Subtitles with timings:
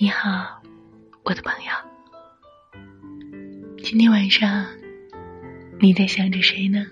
[0.00, 0.62] 你好，
[1.24, 1.72] 我的朋友。
[3.82, 4.64] 今天晚上
[5.80, 6.86] 你在想着谁呢？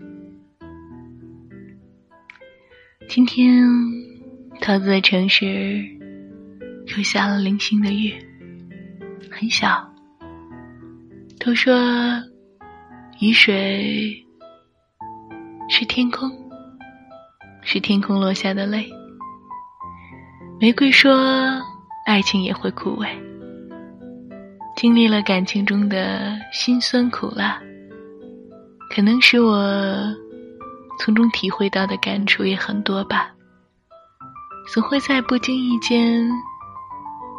[3.08, 3.64] 今天
[4.61, 5.84] 桃子的城市
[6.96, 8.12] 又下了零星的雨，
[9.30, 9.88] 很小。
[11.38, 11.73] 都说
[13.20, 14.27] 雨水
[15.68, 16.29] 是天空，
[17.62, 18.91] 是天空落下的泪。
[20.59, 21.62] 玫瑰说。
[22.06, 23.09] 爱情也会枯萎，
[24.77, 27.60] 经历了感情中的辛酸苦辣，
[28.95, 30.15] 可能使我
[31.01, 33.32] 从中体会到的感触也很多吧。
[34.73, 36.30] 总会在不经意间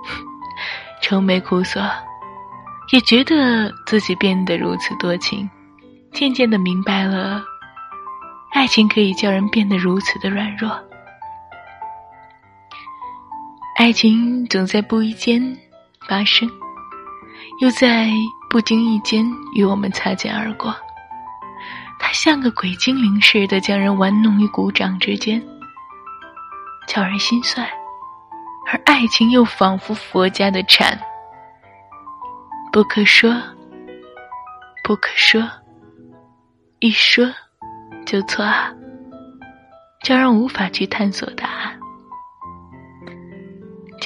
[1.01, 1.81] 愁眉苦锁，
[2.91, 5.49] 也觉得自己变得如此多情，
[6.11, 7.41] 渐渐的明白了，
[8.51, 10.77] 爱情可以叫人变得如此的软弱。
[13.77, 15.39] 爱情总在不意间
[16.09, 16.49] 发生，
[17.61, 18.09] 又在
[18.49, 20.75] 不经意间与我们擦肩而过。
[21.99, 25.39] 它像个鬼精灵似的，将人玩弄于股掌之间，
[26.87, 27.67] 叫人心酸；
[28.65, 30.99] 而爱情又仿佛佛家的禅，
[32.73, 33.31] 不可说，
[34.83, 35.47] 不可说，
[36.79, 37.31] 一说
[38.07, 38.43] 就错，
[40.01, 41.79] 叫人无法去探索答案。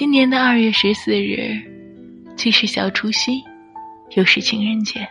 [0.02, 1.62] 今年的二月十四日，
[2.36, 3.40] 既是小除夕，
[4.16, 5.08] 又是情人节。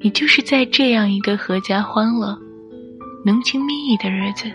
[0.00, 2.36] 你就是在这样一个阖家欢乐、
[3.24, 4.50] 浓情蜜意的日子，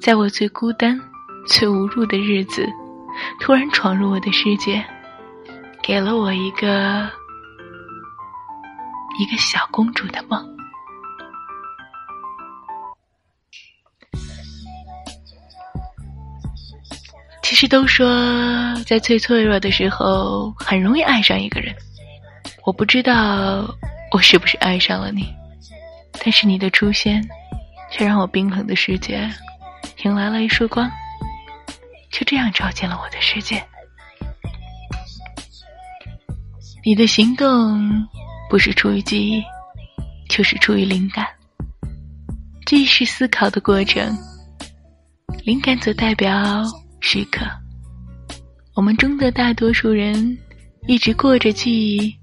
[0.00, 0.98] 在我最孤单、
[1.46, 2.66] 最无助的日子，
[3.40, 4.82] 突然闯入我的世界，
[5.82, 7.06] 给了我一个
[9.20, 10.53] 一个小公主的梦。
[17.54, 18.04] 其实都说，
[18.84, 21.72] 在最脆弱的时候，很容易爱上一个人。
[22.64, 23.72] 我不知道
[24.10, 25.32] 我是不是爱上了你，
[26.14, 27.24] 但是你的出现，
[27.92, 29.30] 却让我冰冷的世界
[30.02, 30.90] 迎来了一束光，
[32.10, 33.64] 就这样照进了我的世界。
[36.84, 37.88] 你的行动
[38.50, 39.40] 不是出于记忆，
[40.28, 41.24] 就是出于灵感。
[42.66, 44.12] 记忆是思考的过程，
[45.44, 46.64] 灵感则代表。
[47.06, 47.44] 时刻，
[48.74, 50.38] 我们中的大多数人
[50.88, 52.16] 一直过着记忆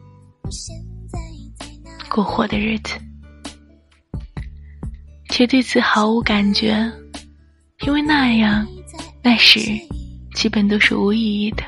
[2.09, 2.95] 过活的日子，
[5.29, 6.91] 却对此毫无感觉，
[7.85, 8.67] 因为那样
[9.21, 9.59] 那时
[10.33, 11.63] 基本都是无意义的。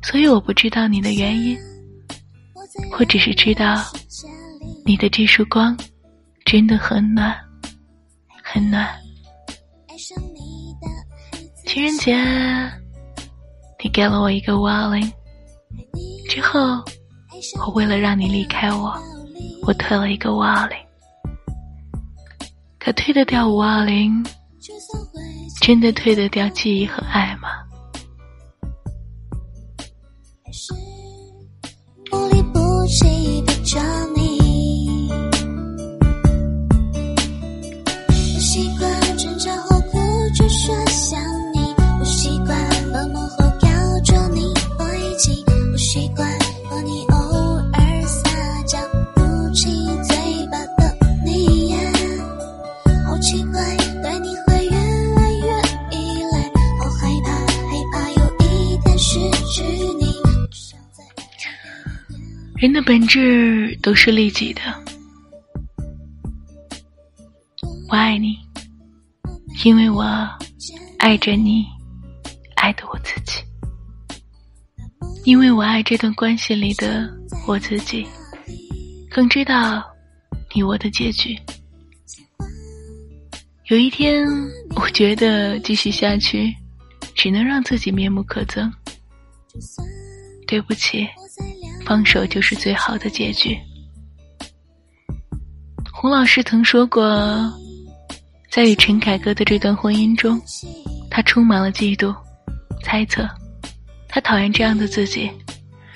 [0.00, 1.58] 所以我不知道你的原因，
[3.00, 3.84] 我只是知道
[4.86, 5.76] 你的这束光
[6.44, 7.36] 真的很暖，
[8.44, 8.88] 很暖。
[11.68, 12.16] 情人节，
[13.84, 15.02] 你给了我一个五二零，
[16.26, 16.82] 之后，
[17.60, 18.98] 我为了让你离开我，
[19.66, 20.78] 我退了一个五二零。
[22.78, 24.24] 可退得掉五二零，
[25.60, 27.50] 真的退得掉记忆和爱吗？
[62.60, 64.60] 人的本质都是利己的。
[67.88, 68.36] 我爱你，
[69.64, 70.02] 因为我
[70.98, 71.64] 爱着你，
[72.56, 73.40] 爱的我自己。
[75.22, 77.08] 因为我爱这段关系里的
[77.46, 78.04] 我自己，
[79.08, 79.84] 更知道
[80.52, 81.38] 你我的结局。
[83.66, 84.26] 有一天，
[84.74, 86.52] 我觉得继续下去，
[87.14, 88.68] 只能让自己面目可憎。
[90.48, 91.06] 对不起。
[91.88, 93.58] 放手就是最好的结局。
[95.90, 97.50] 洪老师曾说过，
[98.50, 100.38] 在与陈凯歌的这段婚姻中，
[101.10, 102.14] 他充满了嫉妒、
[102.84, 103.26] 猜测，
[104.06, 105.30] 他讨厌这样的自己，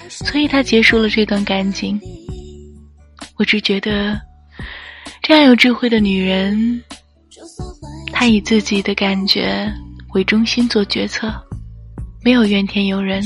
[0.08, 2.00] 所以他结束了这段感情。
[3.36, 4.18] 我只觉得，
[5.22, 6.82] 这样有智慧的女人，
[8.10, 9.70] 她以自己的感觉
[10.14, 11.30] 为中心做决策，
[12.24, 13.22] 没有怨天尤人。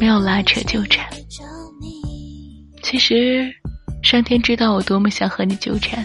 [0.00, 1.06] 没有拉扯纠缠。
[2.82, 3.52] 其实，
[4.02, 6.02] 上天知道我多么想和你纠缠。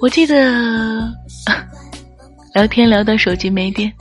[0.00, 1.12] 我记得
[2.54, 3.92] 聊天聊到手机没电，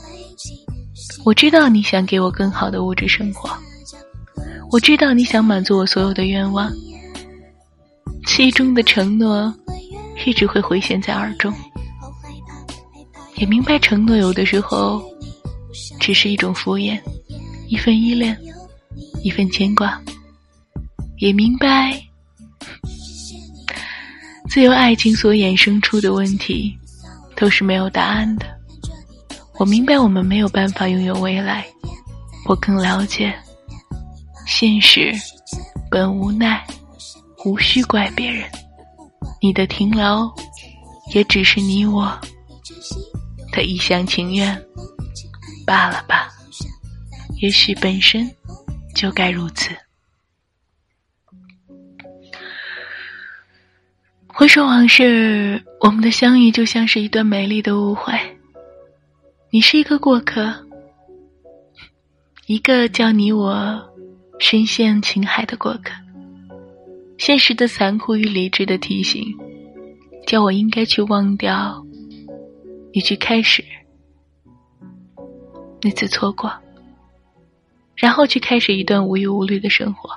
[1.25, 3.49] 我知道你想给我更好的物质生活，
[4.71, 6.71] 我知道你想满足我所有的愿望。
[8.27, 9.51] 其中的承诺
[10.27, 11.51] 一直会回旋在耳中，
[13.37, 15.01] 也明白承诺有的时候
[15.99, 16.99] 只是一种敷衍，
[17.67, 18.37] 一份依恋，
[19.23, 20.01] 一份牵挂。
[21.17, 22.01] 也明白，
[24.49, 26.77] 自由爱情所衍生出的问题
[27.35, 28.45] 都是没有答案的。
[29.59, 31.65] 我明白我们没有办法拥有未来，
[32.47, 33.33] 我更了解
[34.45, 35.11] 现实
[35.89, 36.65] 本无奈。
[37.45, 38.43] 无需怪别人，
[39.41, 40.29] 你的停留
[41.13, 42.19] 也只是你我
[43.53, 44.59] 的一厢情愿
[45.65, 46.27] 罢了吧。
[47.39, 48.29] 也许本身
[48.95, 49.69] 就该如此。
[54.27, 58.13] 回首往事，我们的相遇就像是一段美丽的误会。
[59.49, 60.53] 你是一个过客，
[62.45, 63.81] 一个叫你我
[64.39, 65.91] 深陷情海的过客。
[67.17, 69.23] 现实的残酷与理智的提醒，
[70.25, 71.83] 叫我应该去忘掉
[72.93, 73.63] 你去开始
[75.81, 76.51] 那次错过，
[77.97, 80.09] 然后去开始一段无忧无虑的生活。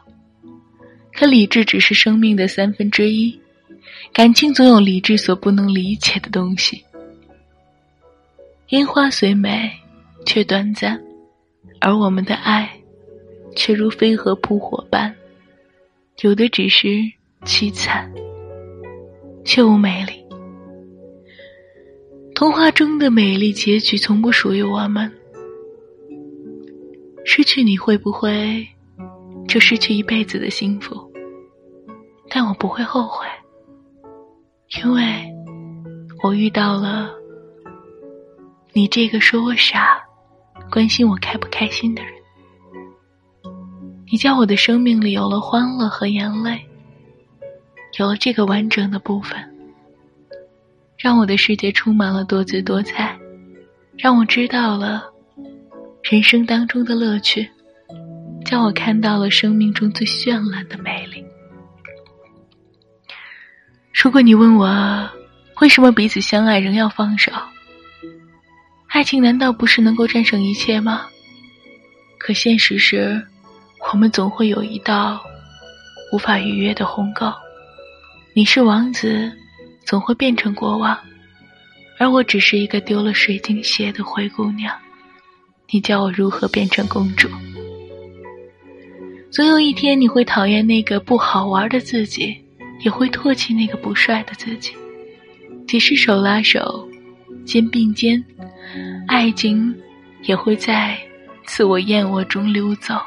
[1.13, 3.37] 可理智只是生命的三分之一，
[4.13, 6.85] 感情总有理智所不能理解的东西。
[8.69, 9.71] 樱花虽美，
[10.25, 11.03] 却短暂，
[11.81, 12.71] 而我们的爱，
[13.57, 15.13] 却如飞蛾扑火般。
[16.21, 16.87] 有的只是
[17.45, 18.11] 凄惨，
[19.45, 20.13] 却无美丽。
[22.35, 25.11] 童话中的美丽结局从不属于我们。
[27.33, 28.67] 失去你会不会
[29.47, 31.09] 就失去一辈子的幸福？
[32.29, 33.25] 但我不会后悔，
[34.83, 35.01] 因为
[36.25, 37.09] 我遇到了
[38.73, 40.03] 你这个说我傻、
[40.73, 42.13] 关心我开不开心的人。
[44.11, 46.61] 你叫我的生命里有了欢乐和眼泪，
[47.97, 49.39] 有了这个完整的部分，
[50.99, 53.17] 让我的世界充满了多姿多彩，
[53.97, 55.05] 让我知道了
[56.03, 57.49] 人生当中的乐趣，
[58.45, 61.25] 叫我看到了生命中最绚烂的美丽。
[63.93, 65.11] 如果你问我
[65.61, 67.31] 为什么彼此相爱仍要放手，
[68.89, 71.07] 爱情难道不是能够战胜一切吗？
[72.19, 73.27] 可现实是。
[73.93, 75.19] 我们总会有一道
[76.13, 77.33] 无法逾越的鸿沟。
[78.35, 79.33] 你是王子，
[79.87, 80.99] 总会变成国王，
[81.99, 84.77] 而我只是一个丢了水晶鞋的灰姑娘。
[85.73, 87.29] 你教我如何变成公主？
[89.31, 92.37] 总有一天，你会讨厌那个不好玩的自己，
[92.81, 94.73] 也会唾弃那个不帅的自己。
[95.69, 96.89] 即使手拉手，
[97.45, 98.23] 肩并肩，
[99.07, 99.73] 爱情
[100.25, 100.99] 也会在
[101.45, 103.01] 自我厌恶中溜走。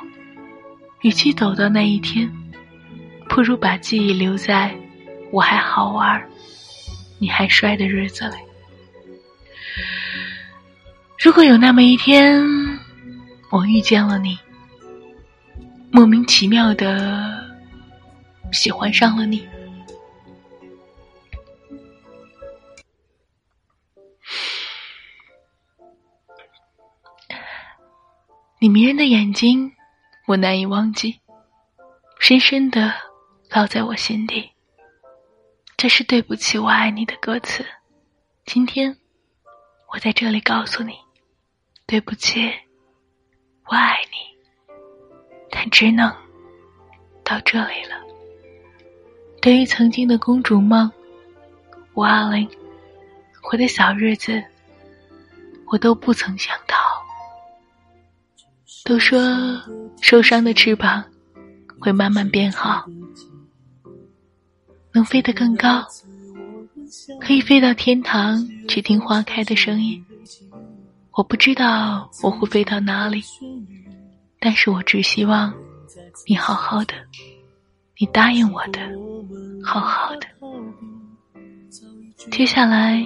[1.01, 2.31] 与其走到那一天，
[3.27, 4.73] 不如把记忆留在
[5.31, 6.23] 我还好玩、
[7.19, 8.35] 你还帅的日子里。
[11.23, 12.43] 如果有那么一天，
[13.49, 14.37] 我遇见了你，
[15.89, 17.49] 莫名其妙的
[18.51, 19.47] 喜欢上了你，
[28.59, 29.71] 你迷人的眼睛。
[30.25, 31.21] 我难以忘记，
[32.19, 32.93] 深深的
[33.49, 34.51] 烙在我心底。
[35.77, 37.65] 这是对不起，我爱你的歌词。
[38.45, 38.97] 今天，
[39.87, 40.93] 我在这里告诉你，
[41.93, 42.51] 对不起，
[43.69, 44.73] 我爱你，
[45.51, 46.11] 但只能
[47.23, 48.01] 到这里了。
[49.39, 50.91] 对于曾经的公主梦，
[51.93, 52.49] 五二零，
[53.43, 54.43] 我的小日子，
[55.67, 56.75] 我都不曾想到。
[58.85, 59.21] 都说
[60.01, 61.05] 受伤的翅膀
[61.79, 62.87] 会慢慢变好，
[64.91, 65.85] 能飞得更高，
[67.21, 70.03] 可以飞到天堂去听花开的声音。
[71.15, 73.23] 我不知道我会飞到哪里，
[74.39, 75.53] 但是我只希望
[76.25, 76.95] 你好好的，
[77.99, 78.79] 你答应我的，
[79.63, 80.27] 好好的。
[82.31, 83.05] 接下来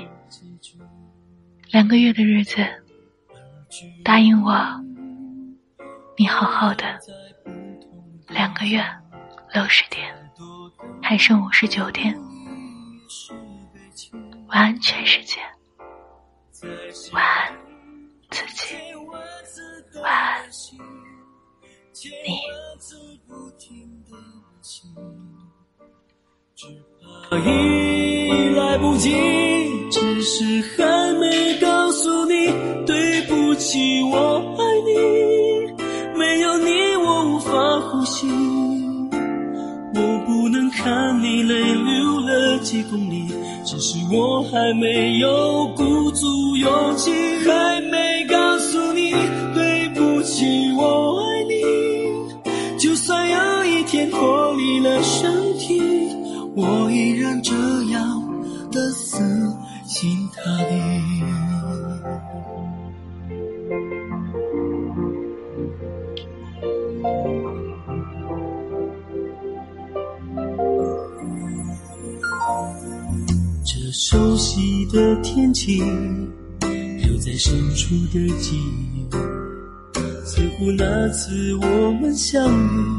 [1.70, 2.66] 两个月的日子，
[4.06, 4.54] 答应我。
[6.18, 6.98] 你好好的，
[8.30, 8.84] 两个月，
[9.54, 10.16] 六十天，
[11.02, 12.18] 还剩五十九天，
[14.48, 15.40] 晚安全世界，
[17.12, 17.47] 晚安
[22.00, 22.96] 千万次
[23.28, 23.76] 不停
[24.08, 24.16] 的
[24.94, 25.04] 温
[26.56, 26.68] 只
[27.02, 29.10] 怕已来不及
[29.90, 32.54] 只是还没告诉你
[32.86, 38.28] 对不起我爱你没有你我无法呼吸
[39.96, 43.28] 我不能看你泪流了几公里
[43.66, 49.14] 只是我还没有鼓足勇气还没告诉你
[49.56, 51.07] 对不起我。
[54.18, 55.80] 脱离了身体，
[56.56, 57.54] 我依然这
[57.92, 58.20] 样
[58.72, 59.22] 的死
[59.86, 60.74] 心塌地。
[73.64, 75.80] 这熟悉的天气，
[76.60, 79.06] 留在深处的记忆，
[80.26, 82.97] 似乎那次我们相遇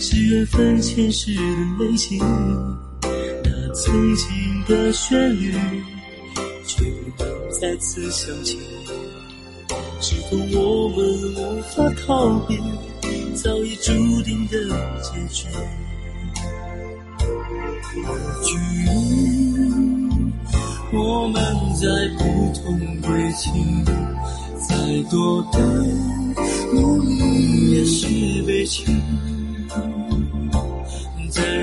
[0.00, 1.40] 是缘分前世的
[1.84, 2.18] 累积。
[2.18, 4.28] 那曾经
[4.68, 5.52] 的旋律，
[6.64, 6.84] 却
[7.16, 7.28] 不能
[7.60, 8.58] 再次响起。
[10.00, 10.96] 是否我们
[11.34, 12.56] 无法逃避
[13.34, 14.56] 早已注定的
[15.02, 15.48] 结局。
[18.44, 18.88] 距离，
[20.92, 21.34] 我们
[21.74, 22.22] 在不
[22.54, 23.50] 同轨迹，
[24.68, 25.58] 再多的
[26.72, 28.06] 努力也是
[28.44, 28.96] 悲情。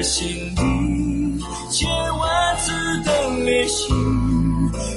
[0.05, 0.61] 心底
[1.71, 2.71] 千万次
[3.03, 3.09] 的
[3.43, 3.87] 练习，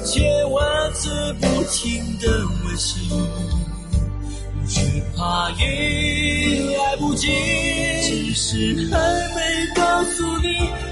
[0.04, 2.28] 千万次不停的
[2.66, 3.08] 温习，
[4.68, 4.82] 却
[5.16, 7.28] 怕已来不及。
[8.02, 8.98] 只是还
[9.34, 9.40] 没
[9.74, 10.46] 告诉你，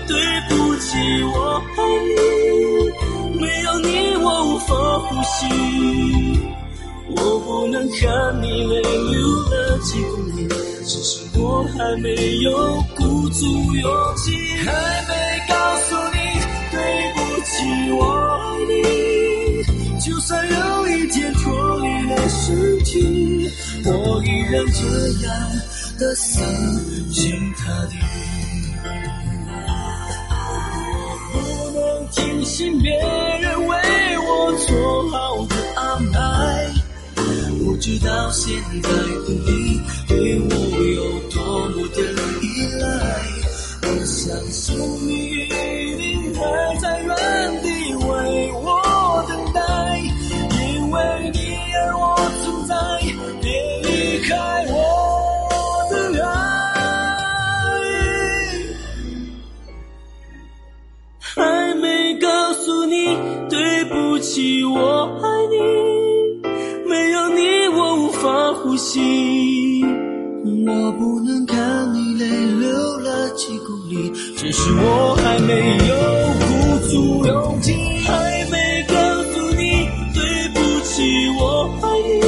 [0.09, 0.17] 对
[0.49, 0.97] 不起，
[1.35, 5.37] 我爱你，没有你我无法呼吸。
[7.17, 9.21] 我不能看你泪流
[9.51, 10.49] 了几公里，
[10.89, 14.31] 只是我还没有鼓足勇气，
[14.65, 14.73] 还
[15.09, 15.15] 没
[15.49, 16.19] 告诉你
[16.71, 16.79] 对
[17.15, 18.01] 不起，我
[18.31, 18.37] 爱
[18.69, 18.71] 你。
[19.99, 23.51] 就算有一天脱离了身体，
[23.85, 24.81] 我依然这
[25.27, 25.35] 样
[25.99, 26.41] 的死
[27.13, 27.99] 心塌地。
[31.35, 31.35] 我不
[31.77, 32.93] 能听信别
[37.87, 38.53] 直到现
[38.83, 42.03] 在的你对我有多么的
[42.43, 42.85] 依赖，
[43.83, 44.77] 我相信
[45.07, 45.76] 你。
[81.39, 81.85] 我爱
[82.21, 82.25] 你，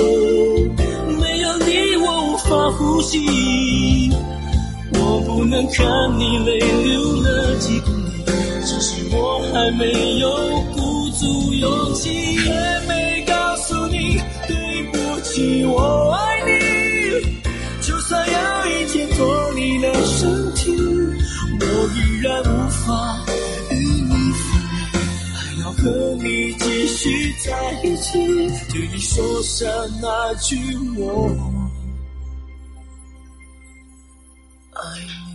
[1.20, 4.10] 没有你我无法呼吸。
[4.94, 5.86] 我不能看
[6.18, 8.24] 你泪流了几公里，
[8.64, 10.28] 只是我还没有
[10.74, 16.48] 鼓足勇气，还没告诉你对不起，我爱你。
[17.80, 20.70] 就算有一天脱离了身体，
[21.60, 23.17] 我依然无法，
[25.78, 28.18] 和你继续在一起，
[28.72, 29.66] 对你说下
[30.00, 30.56] 那句
[30.96, 31.28] 我
[34.72, 35.27] 爱你。